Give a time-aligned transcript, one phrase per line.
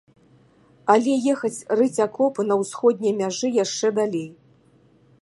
[0.93, 4.29] Але ехаць рыць акопы на ўсходняй мяжы яшчэ далей.